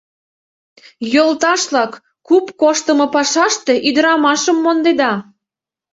[1.13, 1.91] —Йолташ-влак,
[2.27, 5.13] куп коштымо пашаште ӱдырамашым мондеда.